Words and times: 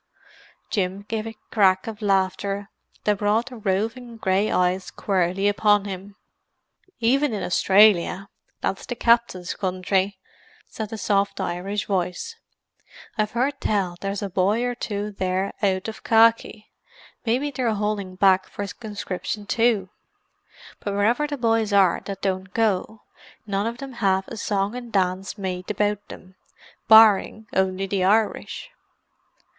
Jim 0.71 1.03
gave 1.03 1.27
a 1.27 1.37
crack 1.51 1.85
of 1.85 2.01
laughter 2.01 2.69
that 3.03 3.19
brought 3.19 3.51
the 3.51 3.55
roving 3.57 4.17
grey 4.17 4.49
eye 4.49 4.75
squarely 4.79 5.47
upon 5.47 5.85
him. 5.85 6.15
"Even 6.99 7.33
in 7.35 7.43
Australia, 7.43 8.27
that's 8.61 8.87
the 8.87 8.95
Captain's 8.95 9.53
country," 9.53 10.17
said 10.65 10.89
the 10.89 10.97
soft 10.97 11.39
Irish 11.39 11.85
voice, 11.85 12.35
"I've 13.15 13.33
heard 13.33 13.61
tell 13.61 13.95
there's 14.01 14.23
a 14.23 14.29
boy 14.31 14.63
or 14.63 14.73
two 14.73 15.11
there 15.11 15.53
out 15.61 15.87
of 15.87 16.03
khaki—maybe 16.03 17.51
they're 17.51 17.75
holding 17.75 18.15
back 18.15 18.47
for 18.49 18.65
conscription 18.65 19.45
too. 19.45 19.91
But 20.79 20.93
wherever 20.93 21.27
the 21.27 21.37
boys 21.37 21.71
are 21.73 22.01
that 22.05 22.23
don't 22.23 22.51
go, 22.55 23.03
none 23.45 23.67
of 23.67 23.77
them 23.77 23.93
have 24.01 24.27
a 24.29 24.37
song 24.37 24.75
and 24.75 24.91
dance 24.91 25.37
made 25.37 25.69
about 25.69 26.07
them, 26.07 26.37
barring 26.87 27.45
only 27.53 27.85
the 27.85 28.03
Irish." 28.03 28.71